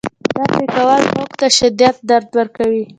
دا 0.35 0.41
پرې 0.51 0.65
کول 0.75 1.03
خوک 1.11 1.31
ته 1.39 1.47
شدید 1.57 1.95
درد 2.09 2.29
ورکوي. 2.37 2.83